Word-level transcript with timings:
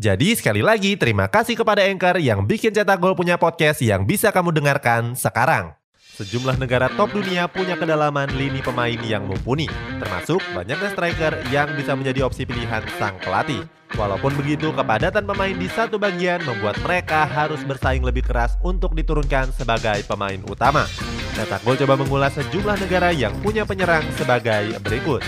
Jadi 0.00 0.34
sekali 0.34 0.64
lagi 0.64 0.96
terima 0.96 1.28
kasih 1.28 1.54
kepada 1.54 1.84
Anchor 1.84 2.16
yang 2.18 2.42
bikin 2.48 2.72
Cetak 2.72 2.98
Gol 2.98 3.14
punya 3.14 3.36
podcast 3.36 3.84
yang 3.84 4.08
bisa 4.08 4.32
kamu 4.32 4.50
dengarkan 4.50 5.12
sekarang. 5.14 5.76
Sejumlah 6.12 6.60
negara 6.60 6.92
top 6.92 7.16
dunia 7.16 7.48
punya 7.48 7.72
kedalaman 7.72 8.28
lini 8.36 8.60
pemain 8.60 9.00
yang 9.00 9.24
mumpuni, 9.24 9.64
termasuk 9.96 10.44
banyaknya 10.52 10.92
striker 10.92 11.32
yang 11.48 11.72
bisa 11.72 11.96
menjadi 11.96 12.28
opsi 12.28 12.44
pilihan 12.44 12.84
sang 13.00 13.16
pelatih. 13.24 13.64
Walaupun 13.96 14.36
begitu, 14.36 14.72
kepadatan 14.76 15.24
pemain 15.24 15.56
di 15.56 15.68
satu 15.72 15.96
bagian 15.96 16.44
membuat 16.44 16.76
mereka 16.84 17.24
harus 17.24 17.60
bersaing 17.64 18.04
lebih 18.04 18.24
keras 18.24 18.60
untuk 18.60 18.92
diturunkan 18.92 19.52
sebagai 19.56 20.04
pemain 20.04 20.40
utama. 20.48 20.84
Cetak 21.32 21.64
Gol 21.64 21.80
coba 21.80 21.96
mengulas 21.96 22.32
sejumlah 22.36 22.76
negara 22.76 23.08
yang 23.08 23.32
punya 23.40 23.64
penyerang 23.64 24.04
sebagai 24.16 24.76
berikut. 24.84 25.24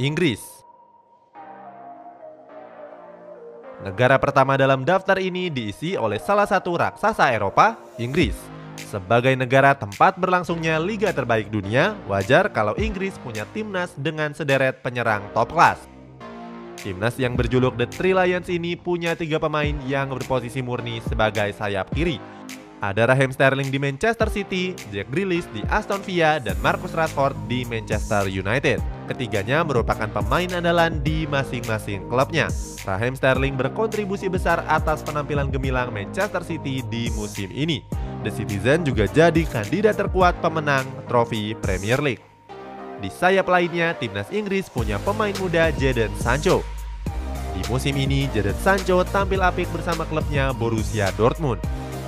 Inggris. 0.00 0.64
Negara 3.84 4.16
pertama 4.16 4.56
dalam 4.56 4.80
daftar 4.80 5.20
ini 5.20 5.52
diisi 5.52 5.92
oleh 5.92 6.16
salah 6.16 6.48
satu 6.48 6.72
raksasa 6.72 7.28
Eropa, 7.36 7.76
Inggris. 8.00 8.32
Sebagai 8.80 9.36
negara 9.36 9.76
tempat 9.76 10.16
berlangsungnya 10.16 10.80
liga 10.80 11.12
terbaik 11.12 11.52
dunia, 11.52 11.92
wajar 12.08 12.48
kalau 12.48 12.72
Inggris 12.80 13.12
punya 13.20 13.44
timnas 13.52 13.92
dengan 13.92 14.32
sederet 14.32 14.80
penyerang 14.80 15.20
top 15.36 15.52
kelas. 15.52 15.84
Timnas 16.80 17.20
yang 17.20 17.36
berjuluk 17.36 17.76
The 17.76 17.84
Three 17.92 18.16
Lions 18.16 18.48
ini 18.48 18.80
punya 18.80 19.12
tiga 19.12 19.36
pemain 19.36 19.76
yang 19.84 20.16
berposisi 20.16 20.64
murni 20.64 21.04
sebagai 21.04 21.52
sayap 21.52 21.92
kiri, 21.92 22.16
ada 22.80 23.12
Raheem 23.12 23.28
Sterling 23.28 23.68
di 23.68 23.76
Manchester 23.76 24.32
City, 24.32 24.72
Jack 24.88 25.12
Grealish 25.12 25.44
di 25.52 25.60
Aston 25.68 26.00
Villa, 26.00 26.40
dan 26.40 26.56
Marcus 26.64 26.96
Rashford 26.96 27.36
di 27.44 27.68
Manchester 27.68 28.24
United. 28.24 28.99
Ketiganya 29.10 29.66
merupakan 29.66 30.06
pemain 30.06 30.46
andalan 30.54 31.02
di 31.02 31.26
masing-masing 31.26 32.06
klubnya. 32.06 32.46
Raheem 32.86 33.18
Sterling 33.18 33.58
berkontribusi 33.58 34.30
besar 34.30 34.62
atas 34.70 35.02
penampilan 35.02 35.50
gemilang 35.50 35.90
Manchester 35.90 36.46
City 36.46 36.78
di 36.86 37.10
musim 37.18 37.50
ini. 37.50 37.82
The 38.22 38.30
Citizen 38.30 38.86
juga 38.86 39.10
jadi 39.10 39.42
kandidat 39.50 39.98
terkuat 39.98 40.38
pemenang 40.38 40.86
trofi 41.10 41.58
Premier 41.58 41.98
League. 41.98 42.22
Di 43.02 43.10
sayap 43.10 43.50
lainnya, 43.50 43.98
timnas 43.98 44.30
Inggris 44.30 44.70
punya 44.70 45.02
pemain 45.02 45.34
muda 45.42 45.74
Jadon 45.74 46.14
Sancho. 46.14 46.62
Di 47.50 47.66
musim 47.66 47.98
ini, 47.98 48.30
Jadon 48.30 48.54
Sancho 48.62 49.02
tampil 49.02 49.42
apik 49.42 49.66
bersama 49.74 50.06
klubnya 50.06 50.54
Borussia 50.54 51.10
Dortmund. 51.18 51.58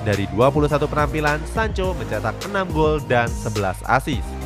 Dari 0.07 0.31
21 0.31 0.71
penampilan, 0.87 1.43
Sancho 1.51 1.99
mencetak 1.99 2.39
6 2.47 2.71
gol 2.71 3.03
dan 3.11 3.27
11 3.27 3.83
assist. 3.91 4.42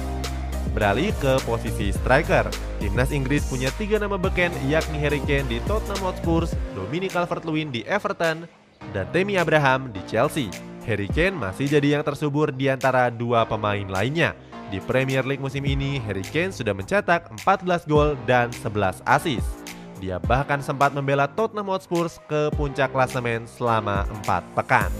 Beralih 0.77 1.09
ke 1.25 1.41
posisi 1.49 1.89
striker, 1.89 2.53
timnas 2.77 3.09
Inggris 3.09 3.49
punya 3.49 3.73
tiga 3.81 3.97
nama 3.97 4.21
beken 4.21 4.53
yakni 4.69 5.01
Harry 5.01 5.25
Kane 5.25 5.49
di 5.49 5.57
Tottenham 5.65 6.05
Hotspur, 6.05 6.45
Dominic 6.77 7.17
Calvert-Lewin 7.17 7.73
di 7.73 7.81
Everton, 7.89 8.45
dan 8.93 9.09
Tammy 9.09 9.41
Abraham 9.41 9.89
di 9.89 10.05
Chelsea. 10.05 10.53
Harry 10.84 11.09
Kane 11.09 11.33
masih 11.33 11.65
jadi 11.73 11.97
yang 11.97 12.05
tersubur 12.05 12.53
di 12.53 12.69
antara 12.69 13.09
dua 13.09 13.49
pemain 13.49 13.89
lainnya. 13.89 14.37
Di 14.69 14.77
Premier 14.84 15.25
League 15.25 15.41
musim 15.41 15.65
ini, 15.65 15.97
Harry 16.05 16.21
Kane 16.28 16.53
sudah 16.53 16.77
mencetak 16.77 17.33
14 17.41 17.89
gol 17.89 18.12
dan 18.29 18.53
11 18.53 19.00
assist. 19.09 19.49
Dia 19.97 20.21
bahkan 20.21 20.61
sempat 20.61 20.93
membela 20.93 21.25
Tottenham 21.25 21.73
Hotspur 21.73 22.12
ke 22.29 22.53
puncak 22.53 22.93
klasemen 22.93 23.49
selama 23.49 24.05
4 24.29 24.45
pekan. 24.53 24.93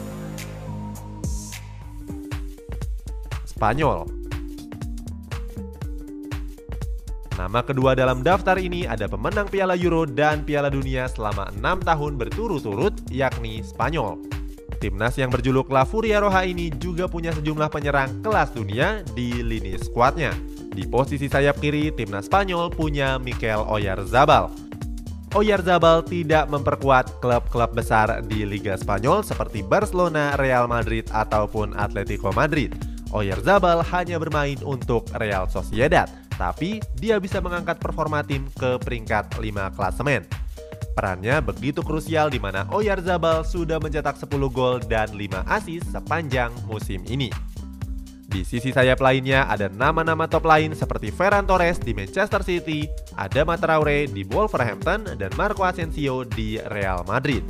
Spanyol. 3.45 4.16
Nama 7.37 7.61
kedua 7.61 7.93
dalam 7.93 8.25
daftar 8.25 8.57
ini 8.57 8.89
ada 8.89 9.05
pemenang 9.05 9.45
Piala 9.53 9.77
Euro 9.77 10.09
dan 10.09 10.41
Piala 10.41 10.73
Dunia 10.73 11.05
selama 11.05 11.53
enam 11.53 11.77
tahun 11.85 12.17
berturut-turut, 12.17 12.97
yakni 13.13 13.61
Spanyol. 13.61 14.25
Timnas 14.81 15.21
yang 15.21 15.29
berjuluk 15.29 15.69
La 15.69 15.85
Furia 15.85 16.25
Roja 16.25 16.49
ini 16.49 16.73
juga 16.73 17.05
punya 17.05 17.37
sejumlah 17.37 17.69
penyerang 17.69 18.25
kelas 18.25 18.57
dunia 18.57 19.05
di 19.13 19.45
lini 19.45 19.77
skuadnya. 19.77 20.33
Di 20.73 20.89
posisi 20.89 21.29
sayap 21.29 21.61
kiri, 21.61 21.93
timnas 21.93 22.29
Spanyol 22.29 22.73
punya 22.73 23.21
Mikel 23.21 23.61
Oyarzabal. 23.69 24.53
Oyarzabal 25.37 26.09
tidak 26.09 26.49
memperkuat 26.49 27.21
klub-klub 27.21 27.77
besar 27.77 28.25
di 28.25 28.49
Liga 28.49 28.81
Spanyol 28.81 29.21
seperti 29.21 29.61
Barcelona, 29.61 30.33
Real 30.41 30.65
Madrid, 30.65 31.05
ataupun 31.13 31.77
Atletico 31.77 32.33
Madrid. 32.33 32.73
Oyarzabal 33.13 33.85
hanya 33.93 34.17
bermain 34.17 34.57
untuk 34.65 35.05
Real 35.21 35.45
Sociedad, 35.49 36.09
tapi 36.37 36.79
dia 36.97 37.17
bisa 37.19 37.41
mengangkat 37.41 37.81
performa 37.81 38.23
tim 38.23 38.47
ke 38.57 38.81
peringkat 38.81 39.37
5 39.41 39.77
klasemen. 39.77 40.25
Perannya 40.97 41.45
begitu 41.45 41.85
krusial 41.85 42.33
di 42.33 42.41
mana 42.41 42.65
Oyarzabal 42.73 43.45
sudah 43.45 43.77
mencetak 43.77 44.17
10 44.17 44.33
gol 44.49 44.81
dan 44.81 45.13
5 45.13 45.45
assist 45.45 45.93
sepanjang 45.93 46.49
musim 46.65 47.05
ini. 47.05 47.29
Di 48.27 48.43
sisi 48.43 48.75
sayap 48.75 49.01
lainnya 49.01 49.47
ada 49.47 49.71
nama-nama 49.71 50.27
top 50.27 50.45
lain 50.51 50.75
seperti 50.75 51.15
Ferran 51.15 51.47
Torres 51.47 51.79
di 51.79 51.95
Manchester 51.95 52.43
City, 52.43 52.85
Adama 53.15 53.55
Traore 53.55 54.11
di 54.11 54.27
Wolverhampton, 54.27 55.15
dan 55.15 55.31
Marco 55.39 55.63
Asensio 55.63 56.27
di 56.27 56.59
Real 56.69 57.07
Madrid. 57.07 57.47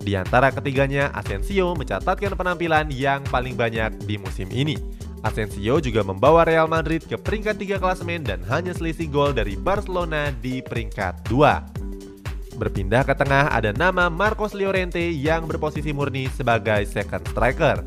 Di 0.00 0.16
antara 0.16 0.52
ketiganya, 0.52 1.08
Asensio 1.12 1.72
mencatatkan 1.72 2.36
penampilan 2.36 2.88
yang 2.92 3.24
paling 3.28 3.56
banyak 3.56 3.96
di 4.04 4.16
musim 4.16 4.48
ini. 4.52 4.76
Asensio 5.20 5.76
juga 5.84 6.00
membawa 6.00 6.48
Real 6.48 6.64
Madrid 6.64 7.04
ke 7.04 7.20
peringkat 7.20 7.60
3 7.60 7.82
klasemen 7.82 8.24
dan 8.24 8.40
hanya 8.48 8.72
selisih 8.72 9.12
gol 9.12 9.36
dari 9.36 9.52
Barcelona 9.52 10.32
di 10.40 10.64
peringkat 10.64 11.28
2. 11.28 12.56
Berpindah 12.56 13.04
ke 13.04 13.16
tengah 13.16 13.52
ada 13.52 13.72
nama 13.72 14.08
Marcos 14.08 14.52
Llorente 14.52 15.00
yang 15.00 15.48
berposisi 15.48 15.92
murni 15.92 16.28
sebagai 16.32 16.84
second 16.88 17.24
striker. 17.28 17.80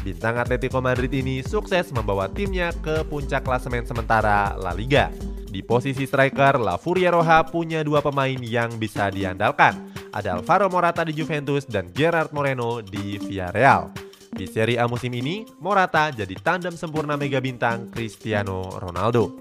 Bintang 0.00 0.40
Atletico 0.40 0.80
Madrid 0.80 1.12
ini 1.12 1.44
sukses 1.44 1.92
membawa 1.92 2.30
timnya 2.30 2.72
ke 2.80 3.04
puncak 3.06 3.44
klasemen 3.44 3.84
sementara 3.84 4.56
La 4.58 4.72
Liga. 4.72 5.12
Di 5.50 5.66
posisi 5.66 6.06
striker, 6.06 6.62
La 6.62 6.78
Furia 6.78 7.10
Roja 7.10 7.42
punya 7.42 7.82
dua 7.82 7.98
pemain 7.98 8.38
yang 8.38 8.70
bisa 8.78 9.10
diandalkan. 9.10 9.90
Ada 10.14 10.38
Alvaro 10.38 10.70
Morata 10.70 11.02
di 11.02 11.10
Juventus 11.14 11.66
dan 11.66 11.90
Gerard 11.90 12.30
Moreno 12.30 12.78
di 12.82 13.18
Villarreal. 13.18 14.09
Di 14.40 14.48
Serie 14.48 14.80
A 14.80 14.88
musim 14.88 15.12
ini, 15.12 15.44
Morata 15.60 16.08
jadi 16.08 16.32
tandem 16.40 16.72
sempurna 16.72 17.12
mega 17.12 17.44
bintang 17.44 17.92
Cristiano 17.92 18.72
Ronaldo. 18.80 19.36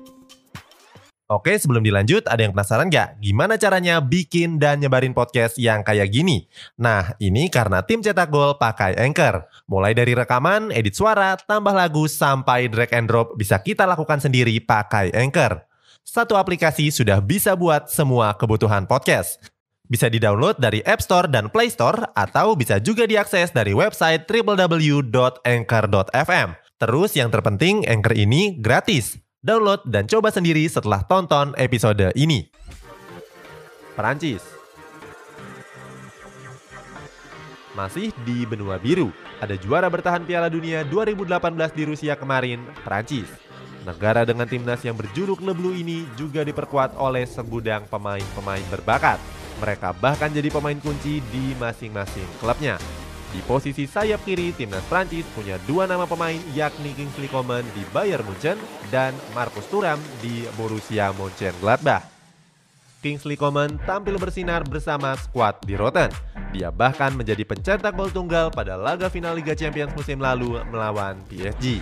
Oke, 1.32 1.56
sebelum 1.56 1.80
dilanjut, 1.80 2.28
ada 2.28 2.44
yang 2.44 2.52
penasaran 2.52 2.92
nggak? 2.92 3.24
Gimana 3.24 3.56
caranya 3.56 4.04
bikin 4.04 4.60
dan 4.60 4.84
nyebarin 4.84 5.16
podcast 5.16 5.56
yang 5.56 5.88
kayak 5.88 6.12
gini? 6.12 6.52
Nah, 6.76 7.16
ini 7.16 7.48
karena 7.48 7.80
tim 7.80 8.04
cetak 8.04 8.28
gol 8.28 8.60
pakai 8.60 9.00
Anchor. 9.00 9.48
Mulai 9.72 9.96
dari 9.96 10.20
rekaman, 10.20 10.68
edit 10.76 11.00
suara, 11.00 11.40
tambah 11.40 11.72
lagu, 11.72 12.04
sampai 12.04 12.68
drag 12.68 12.92
and 12.92 13.08
drop 13.08 13.40
bisa 13.40 13.56
kita 13.56 13.88
lakukan 13.88 14.20
sendiri 14.20 14.60
pakai 14.60 15.16
Anchor. 15.16 15.64
Satu 16.04 16.36
aplikasi 16.36 16.92
sudah 16.92 17.24
bisa 17.24 17.56
buat 17.56 17.88
semua 17.88 18.36
kebutuhan 18.36 18.84
podcast. 18.84 19.40
Bisa 19.90 20.06
di-download 20.06 20.62
dari 20.62 20.86
App 20.86 21.02
Store 21.02 21.26
dan 21.26 21.50
Play 21.50 21.74
Store 21.74 22.14
atau 22.14 22.54
bisa 22.54 22.78
juga 22.78 23.10
diakses 23.10 23.50
dari 23.50 23.74
website 23.74 24.30
www.anchor.fm. 24.30 25.50
Terus 26.78 27.18
yang 27.18 27.34
terpenting 27.34 27.90
Anchor 27.90 28.14
ini 28.14 28.54
gratis. 28.62 29.18
Download 29.42 29.82
dan 29.90 30.06
coba 30.06 30.30
sendiri 30.30 30.62
setelah 30.70 31.02
tonton 31.10 31.58
episode 31.58 32.14
ini. 32.14 32.54
Perancis 33.98 34.46
Masih 37.74 38.14
di 38.22 38.46
benua 38.46 38.78
biru, 38.78 39.10
ada 39.42 39.58
juara 39.58 39.90
bertahan 39.90 40.22
Piala 40.22 40.54
Dunia 40.54 40.86
2018 40.86 41.74
di 41.74 41.84
Rusia 41.90 42.14
kemarin, 42.14 42.62
Perancis. 42.86 43.26
Negara 43.88 44.28
dengan 44.28 44.46
timnas 44.46 44.84
yang 44.86 44.94
berjuluk 44.94 45.42
Le 45.42 45.56
Bleu 45.56 45.74
ini 45.74 46.06
juga 46.14 46.44
diperkuat 46.46 47.00
oleh 47.00 47.24
segudang 47.26 47.88
pemain-pemain 47.88 48.68
berbakat. 48.70 49.39
Mereka 49.60 49.96
bahkan 50.00 50.32
jadi 50.32 50.48
pemain 50.48 50.80
kunci 50.80 51.20
di 51.32 51.52
masing-masing 51.60 52.28
klubnya. 52.40 52.80
Di 53.30 53.46
posisi 53.46 53.86
sayap 53.86 54.26
kiri, 54.26 54.50
timnas 54.58 54.82
Prancis 54.90 55.22
punya 55.38 55.62
dua 55.70 55.86
nama 55.86 56.10
pemain 56.10 56.40
yakni 56.58 56.98
Kingsley 56.98 57.30
Coman 57.30 57.62
di 57.78 57.86
Bayern 57.94 58.26
Munchen 58.26 58.58
dan 58.90 59.14
Marcus 59.38 59.70
Thuram 59.70 60.02
di 60.18 60.50
Borussia 60.58 61.14
Mönchengladbach. 61.14 62.20
Kingsley 63.00 63.40
Coman 63.40 63.80
tampil 63.88 64.20
bersinar 64.20 64.66
bersama 64.68 65.16
skuad 65.16 65.62
di 65.64 65.78
Rotten. 65.78 66.12
Dia 66.52 66.74
bahkan 66.74 67.16
menjadi 67.16 67.46
pencetak 67.48 67.96
gol 67.96 68.12
tunggal 68.12 68.52
pada 68.52 68.76
laga 68.76 69.08
final 69.08 69.38
Liga 69.38 69.56
Champions 69.56 69.94
musim 69.96 70.20
lalu 70.20 70.60
melawan 70.68 71.16
PSG. 71.32 71.80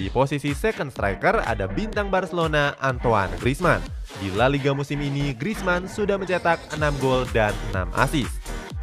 Di 0.00 0.06
posisi 0.10 0.50
second 0.56 0.90
striker 0.90 1.44
ada 1.46 1.70
bintang 1.70 2.10
Barcelona 2.10 2.74
Antoine 2.82 3.30
Griezmann. 3.38 3.97
Di 4.16 4.32
La 4.32 4.48
Liga 4.48 4.72
musim 4.72 4.98
ini, 5.04 5.36
Griezmann 5.36 5.84
sudah 5.84 6.16
mencetak 6.16 6.58
6 6.72 6.80
gol 7.04 7.28
dan 7.36 7.52
6 7.76 7.92
assist. 8.00 8.34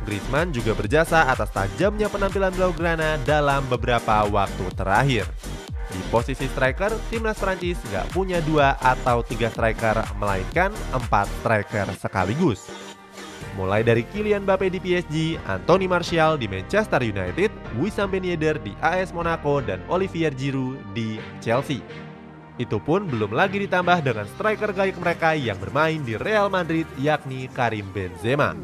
Griezmann 0.06 0.54
juga 0.54 0.77
berjasa 0.77 1.25
atas 1.25 1.50
tajamnya 1.50 2.06
penampilan 2.07 2.54
Blaugrana 2.54 3.18
dalam 3.25 3.66
beberapa 3.66 4.22
waktu 4.30 4.66
terakhir. 4.77 5.25
Di 5.89 6.01
posisi 6.13 6.45
striker, 6.45 6.94
timnas 7.10 7.42
Prancis 7.42 7.81
nggak 7.89 8.13
punya 8.13 8.38
dua 8.45 8.77
atau 8.77 9.25
tiga 9.25 9.50
striker, 9.50 9.98
melainkan 10.22 10.69
empat 10.94 11.25
striker 11.42 11.88
sekaligus. 11.98 12.69
Mulai 13.56 13.88
dari 13.88 14.04
Kylian 14.12 14.44
Mbappe 14.44 14.68
di 14.68 14.83
PSG, 14.83 15.39
Anthony 15.48 15.88
Martial 15.88 16.36
di 16.36 16.51
Manchester 16.51 17.00
United, 17.00 17.48
Wissam 17.80 18.12
Ben 18.12 18.28
Yedder 18.28 18.60
di 18.60 18.75
AS 18.83 19.16
Monaco, 19.16 19.63
dan 19.63 19.80
Olivier 19.88 20.36
Giroud 20.36 20.75
di 20.92 21.16
Chelsea. 21.39 21.80
Itu 22.56 22.80
pun 22.80 23.12
belum 23.12 23.36
lagi 23.36 23.60
ditambah 23.68 24.00
dengan 24.00 24.24
striker 24.31 24.72
gaya 24.72 24.96
mereka 24.96 25.36
yang 25.36 25.60
bermain 25.60 26.00
di 26.00 26.16
Real 26.16 26.48
Madrid 26.48 26.88
yakni 26.96 27.52
Karim 27.52 27.84
Benzema. 27.92 28.56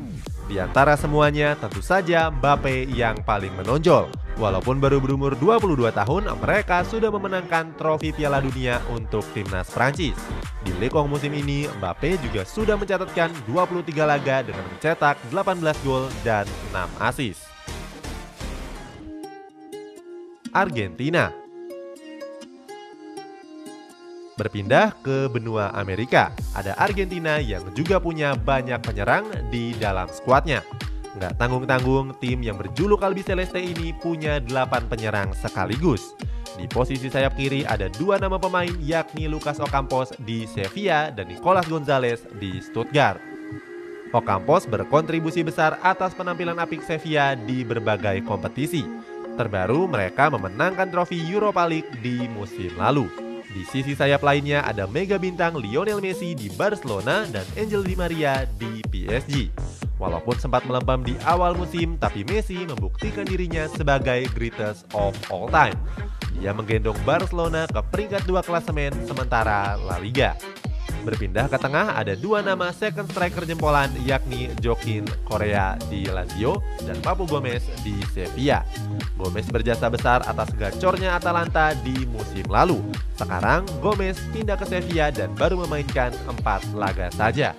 Di 0.47 0.59
antara 0.59 0.95
semuanya 0.95 1.55
tentu 1.59 1.83
saja 1.83 2.31
Mbappe 2.31 2.87
yang 2.91 3.19
paling 3.23 3.51
menonjol. 3.55 4.11
Walaupun 4.39 4.79
baru 4.79 5.03
berumur 5.03 5.35
22 5.35 5.91
tahun, 5.91 6.23
mereka 6.39 6.87
sudah 6.87 7.11
memenangkan 7.11 7.75
trofi 7.75 8.15
Piala 8.15 8.39
Dunia 8.39 8.79
untuk 8.91 9.27
timnas 9.35 9.67
Prancis. 9.71 10.15
Di 10.63 10.71
Lekong 10.79 11.11
musim 11.11 11.35
ini, 11.35 11.67
Mbappe 11.79 12.15
juga 12.23 12.47
sudah 12.47 12.79
mencatatkan 12.79 13.31
23 13.47 13.91
laga 14.07 14.43
dengan 14.43 14.63
mencetak 14.71 15.19
18 15.35 15.83
gol 15.83 16.07
dan 16.23 16.47
6 16.71 16.87
assist. 16.99 17.43
Argentina 20.51 21.40
Berpindah 24.41 24.97
ke 25.05 25.29
benua 25.29 25.69
Amerika, 25.77 26.33
ada 26.57 26.73
Argentina 26.81 27.37
yang 27.37 27.61
juga 27.77 28.01
punya 28.01 28.33
banyak 28.33 28.81
penyerang 28.81 29.29
di 29.53 29.77
dalam 29.77 30.09
skuadnya. 30.09 30.65
Nggak 31.13 31.37
tanggung-tanggung, 31.37 32.17
tim 32.17 32.41
yang 32.41 32.57
berjuluk 32.57 33.05
Albi 33.05 33.21
Celeste 33.21 33.61
ini 33.61 33.93
punya 33.93 34.41
8 34.41 34.89
penyerang 34.89 35.29
sekaligus. 35.37 36.17
Di 36.57 36.65
posisi 36.65 37.05
sayap 37.05 37.37
kiri 37.37 37.69
ada 37.69 37.85
dua 38.01 38.17
nama 38.17 38.41
pemain 38.41 38.73
yakni 38.81 39.29
Lucas 39.29 39.61
Ocampos 39.61 40.09
di 40.25 40.49
Sevilla 40.49 41.13
dan 41.13 41.29
Nicolas 41.29 41.69
Gonzalez 41.69 42.25
di 42.41 42.57
Stuttgart. 42.65 43.21
Ocampos 44.09 44.65
berkontribusi 44.65 45.45
besar 45.45 45.77
atas 45.85 46.17
penampilan 46.17 46.57
apik 46.57 46.81
Sevilla 46.81 47.37
di 47.37 47.61
berbagai 47.61 48.25
kompetisi. 48.25 48.81
Terbaru 49.37 49.85
mereka 49.85 50.33
memenangkan 50.33 50.89
trofi 50.89 51.21
Europa 51.29 51.61
League 51.69 51.93
di 52.01 52.25
musim 52.33 52.73
lalu. 52.81 53.30
Di 53.51 53.67
sisi 53.67 53.91
sayap 53.91 54.23
lainnya 54.23 54.63
ada 54.63 54.87
mega 54.87 55.19
bintang 55.19 55.59
Lionel 55.59 55.99
Messi 55.99 56.31
di 56.31 56.47
Barcelona 56.55 57.27
dan 57.27 57.43
Angel 57.59 57.83
Di 57.83 57.99
Maria 57.99 58.47
di 58.55 58.79
PSG. 58.87 59.51
Walaupun 59.99 60.39
sempat 60.39 60.63
melempam 60.63 61.03
di 61.03 61.19
awal 61.27 61.59
musim, 61.59 61.99
tapi 61.99 62.23
Messi 62.23 62.63
membuktikan 62.63 63.27
dirinya 63.27 63.67
sebagai 63.67 64.31
greatest 64.31 64.87
of 64.95 65.11
all 65.27 65.51
time. 65.51 65.75
Dia 66.39 66.55
menggendong 66.55 66.95
Barcelona 67.03 67.67
ke 67.67 67.83
peringkat 67.91 68.23
dua 68.23 68.39
klasemen 68.39 68.95
sementara 69.03 69.75
La 69.75 69.99
Liga. 69.99 70.31
Berpindah 71.01 71.49
ke 71.49 71.57
tengah 71.57 71.97
ada 71.97 72.13
dua 72.13 72.45
nama 72.45 72.69
second 72.69 73.09
striker 73.09 73.41
jempolan 73.49 73.89
yakni 74.05 74.53
Joaquin 74.61 75.09
Korea 75.25 75.73
di 75.89 76.05
Lazio 76.05 76.61
dan 76.85 77.01
Papu 77.01 77.25
Gomez 77.25 77.65
di 77.81 77.97
Sevilla. 78.13 78.61
Gomez 79.17 79.49
berjasa 79.49 79.89
besar 79.89 80.21
atas 80.29 80.53
gacornya 80.53 81.17
Atalanta 81.17 81.73
di 81.81 82.05
musim 82.05 82.45
lalu. 82.45 82.85
Sekarang 83.17 83.65
Gomez 83.81 84.21
pindah 84.29 84.53
ke 84.61 84.65
Sevilla 84.69 85.09
dan 85.09 85.33
baru 85.33 85.65
memainkan 85.65 86.13
empat 86.29 86.69
laga 86.77 87.09
saja. 87.17 87.57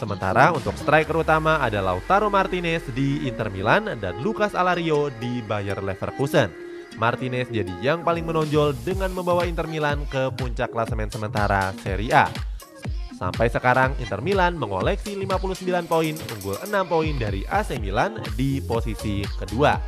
Sementara 0.00 0.50
untuk 0.50 0.72
striker 0.80 1.20
utama 1.20 1.60
ada 1.60 1.78
Lautaro 1.84 2.32
Martinez 2.32 2.82
di 2.96 3.28
Inter 3.28 3.52
Milan 3.52 3.86
dan 4.00 4.16
Lucas 4.24 4.56
Alario 4.56 5.12
di 5.20 5.44
Bayer 5.44 5.78
Leverkusen. 5.78 6.48
Martinez 6.96 7.48
jadi 7.52 7.72
yang 7.80 8.00
paling 8.00 8.24
menonjol 8.24 8.76
dengan 8.80 9.12
membawa 9.12 9.44
Inter 9.44 9.68
Milan 9.68 10.04
ke 10.08 10.32
puncak 10.32 10.72
klasemen 10.72 11.12
sementara 11.12 11.72
Serie 11.84 12.12
A. 12.12 12.51
Sampai 13.22 13.46
sekarang 13.46 13.94
Inter 14.02 14.18
Milan 14.18 14.58
mengoleksi 14.58 15.14
59 15.14 15.86
poin, 15.86 16.10
unggul 16.10 16.58
6 16.58 16.74
poin 16.90 17.14
dari 17.14 17.46
AC 17.46 17.78
Milan 17.78 18.18
di 18.34 18.58
posisi 18.58 19.22
kedua. 19.38 19.78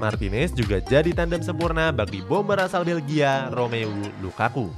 Martinez 0.00 0.56
juga 0.56 0.80
jadi 0.80 1.12
tandem 1.12 1.44
sempurna 1.44 1.92
bagi 1.92 2.24
bomber 2.24 2.56
asal 2.64 2.88
Belgia 2.88 3.52
Romelu 3.52 4.08
Lukaku. 4.24 4.72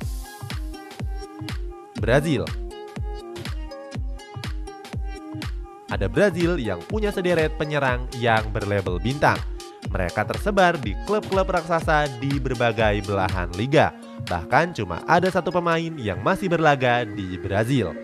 Brazil 2.03 2.43
Ada 5.87 6.11
Brazil 6.11 6.59
yang 6.59 6.83
punya 6.91 7.15
sederet 7.15 7.55
penyerang 7.55 8.11
yang 8.19 8.51
berlabel 8.51 8.99
bintang. 8.99 9.39
Mereka 9.95 10.27
tersebar 10.27 10.75
di 10.75 10.99
klub-klub 11.07 11.47
raksasa 11.47 12.11
di 12.19 12.43
berbagai 12.43 13.07
belahan 13.07 13.55
liga, 13.55 13.95
Bahkan 14.27 14.75
cuma 14.75 15.07
ada 15.07 15.31
satu 15.31 15.55
pemain 15.55 15.95
yang 15.95 16.19
masih 16.19 16.51
berlaga 16.51 17.07
di 17.07 17.39
Brazil. 17.39 17.95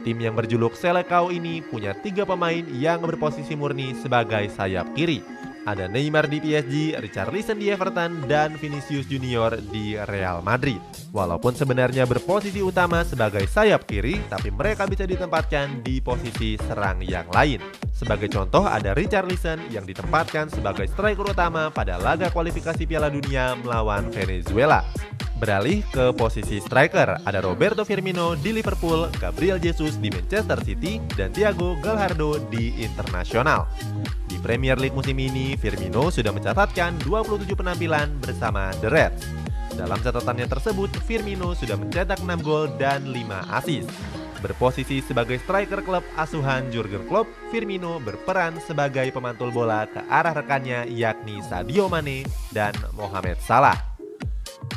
Tim 0.00 0.16
yang 0.16 0.32
berjuluk 0.32 0.72
Selecao 0.72 1.28
ini 1.28 1.60
punya 1.60 1.92
tiga 1.92 2.24
pemain 2.24 2.64
yang 2.72 3.04
berposisi 3.04 3.52
murni 3.52 3.92
sebagai 4.00 4.48
sayap 4.48 4.96
kiri. 4.96 5.20
Ada 5.68 5.84
Neymar 5.84 6.32
di 6.32 6.40
PSG, 6.40 6.96
Richarlison 6.96 7.60
di 7.60 7.68
Everton, 7.68 8.24
dan 8.24 8.56
Vinicius 8.56 9.04
Junior 9.04 9.60
di 9.68 10.00
Real 10.08 10.40
Madrid. 10.40 10.80
Walaupun 11.12 11.52
sebenarnya 11.52 12.08
berposisi 12.08 12.64
utama 12.64 13.04
sebagai 13.04 13.44
sayap 13.44 13.84
kiri, 13.84 14.16
tapi 14.32 14.48
mereka 14.48 14.88
bisa 14.88 15.04
ditempatkan 15.04 15.84
di 15.84 16.00
posisi 16.00 16.56
serang 16.56 17.04
yang 17.04 17.28
lain. 17.28 17.60
Sebagai 17.98 18.30
contoh 18.30 18.62
ada 18.62 18.94
Richarlison 18.94 19.58
yang 19.74 19.82
ditempatkan 19.82 20.46
sebagai 20.54 20.86
striker 20.86 21.34
utama 21.34 21.66
pada 21.66 21.98
laga 21.98 22.30
kualifikasi 22.30 22.86
Piala 22.86 23.10
Dunia 23.10 23.58
melawan 23.58 24.06
Venezuela. 24.14 24.86
Beralih 25.42 25.82
ke 25.90 26.14
posisi 26.14 26.62
striker, 26.62 27.18
ada 27.26 27.38
Roberto 27.42 27.82
Firmino 27.82 28.38
di 28.38 28.54
Liverpool, 28.54 29.10
Gabriel 29.18 29.58
Jesus 29.58 29.98
di 29.98 30.14
Manchester 30.14 30.62
City, 30.62 31.02
dan 31.18 31.34
Thiago 31.34 31.74
Gallardo 31.82 32.38
di 32.46 32.78
Internasional. 32.82 33.66
Di 34.30 34.38
Premier 34.42 34.78
League 34.78 34.94
musim 34.94 35.18
ini, 35.18 35.58
Firmino 35.58 36.10
sudah 36.10 36.30
mencatatkan 36.30 37.02
27 37.02 37.54
penampilan 37.54 38.14
bersama 38.22 38.70
The 38.78 38.90
Reds. 38.90 39.22
Dalam 39.78 39.98
catatannya 40.02 40.46
tersebut, 40.46 40.90
Firmino 41.06 41.54
sudah 41.54 41.78
mencetak 41.78 42.18
6 42.18 42.46
gol 42.46 42.70
dan 42.78 43.06
5 43.10 43.58
assist. 43.58 43.90
Berposisi 44.38 45.02
sebagai 45.02 45.42
striker 45.42 45.82
klub 45.82 46.06
asuhan 46.14 46.70
Jurgen 46.70 47.02
Klopp, 47.10 47.26
Firmino 47.50 47.98
berperan 47.98 48.54
sebagai 48.62 49.10
pemantul 49.10 49.50
bola 49.50 49.90
ke 49.90 49.98
arah 50.06 50.30
rekannya 50.30 50.86
yakni 50.86 51.42
Sadio 51.42 51.90
Mane 51.90 52.22
dan 52.54 52.70
Mohamed 52.94 53.42
Salah. 53.42 53.98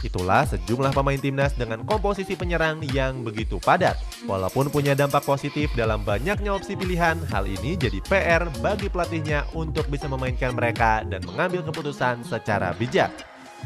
Itulah 0.01 0.49
sejumlah 0.49 0.97
pemain 0.97 1.17
timnas 1.17 1.53
dengan 1.53 1.85
komposisi 1.85 2.33
penyerang 2.33 2.81
yang 2.89 3.21
begitu 3.21 3.61
padat. 3.61 3.93
Walaupun 4.25 4.73
punya 4.73 4.97
dampak 4.97 5.21
positif 5.21 5.69
dalam 5.77 6.01
banyaknya 6.01 6.57
opsi 6.57 6.73
pilihan, 6.73 7.21
hal 7.29 7.45
ini 7.45 7.77
jadi 7.77 8.01
PR 8.09 8.49
bagi 8.65 8.89
pelatihnya 8.89 9.45
untuk 9.53 9.85
bisa 9.93 10.09
memainkan 10.09 10.57
mereka 10.57 11.05
dan 11.05 11.21
mengambil 11.21 11.61
keputusan 11.69 12.25
secara 12.25 12.73
bijak. 12.73 13.13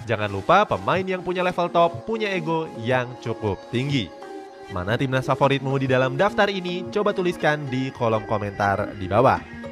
Jangan 0.03 0.27
lupa 0.27 0.67
pemain 0.67 1.07
yang 1.07 1.23
punya 1.23 1.39
level 1.39 1.71
top 1.71 2.03
punya 2.03 2.27
ego 2.35 2.67
yang 2.83 3.07
cukup 3.23 3.55
tinggi. 3.71 4.24
Mana 4.73 4.97
timnas 4.97 5.29
favoritmu 5.29 5.77
di 5.77 5.85
dalam 5.85 6.17
daftar 6.17 6.49
ini? 6.49 6.87
Coba 6.89 7.13
tuliskan 7.13 7.69
di 7.69 7.93
kolom 7.93 8.25
komentar 8.25 8.97
di 8.97 9.05
bawah. 9.05 9.64